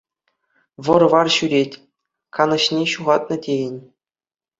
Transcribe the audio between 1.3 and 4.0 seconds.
ҫӳрет, канӑҫне ҫухатнӑ тейӗн.